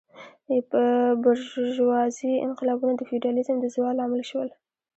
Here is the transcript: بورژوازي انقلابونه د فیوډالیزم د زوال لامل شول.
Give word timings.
بورژوازي 1.23 2.31
انقلابونه 2.47 2.93
د 2.97 3.01
فیوډالیزم 3.09 3.57
د 3.59 3.65
زوال 3.73 3.95
لامل 3.99 4.23
شول. 4.29 4.49